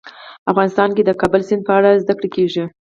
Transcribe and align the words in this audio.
افغانستان 0.51 0.89
کې 0.95 1.03
د 1.05 1.11
کابل 1.21 1.41
سیند 1.47 1.61
په 1.67 1.73
اړه 1.77 1.99
زده 2.03 2.13
کړه 2.17 2.27
کېږي. 2.35 2.63